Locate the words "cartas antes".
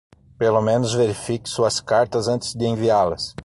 1.79-2.55